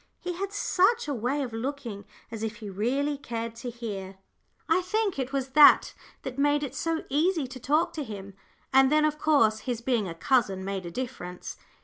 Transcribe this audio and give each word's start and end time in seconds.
He 0.19 0.33
had 0.33 0.51
such 0.51 1.07
a 1.07 1.13
way 1.13 1.43
of 1.43 1.53
looking 1.53 2.05
as 2.31 2.41
if 2.41 2.55
he 2.55 2.71
really 2.71 3.19
cared 3.19 3.53
to 3.57 3.69
hear. 3.69 4.17
I 4.67 4.81
think 4.81 5.19
it 5.19 5.31
was 5.31 5.49
that 5.49 5.93
that 6.23 6.39
made 6.39 6.63
it 6.63 6.73
so 6.73 7.03
easy 7.07 7.45
to 7.45 7.59
talk 7.59 7.93
to 7.93 8.03
him; 8.03 8.33
and 8.73 8.91
then, 8.91 9.05
of 9.05 9.19
course, 9.19 9.59
his 9.59 9.79
being 9.79 10.07
a 10.07 10.15
cousin 10.15 10.65
made 10.65 10.87
a 10.87 10.91
difference. 10.91 11.55